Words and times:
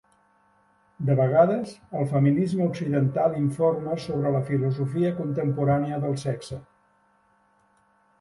De 1.07 1.15
vegades, 1.17 1.73
el 1.99 2.07
feminisme 2.13 2.65
occidental 2.67 3.35
informa 3.41 3.97
sobre 4.07 4.31
la 4.37 4.41
filosofia 4.47 5.11
contemporània 5.21 6.01
del 6.07 6.17
sexe. 6.23 6.59